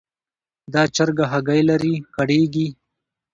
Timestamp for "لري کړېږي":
1.69-2.67